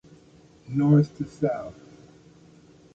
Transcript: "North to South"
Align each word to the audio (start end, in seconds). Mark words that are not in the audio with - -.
"North 0.67 1.15
to 1.19 1.25
South" 1.27 1.79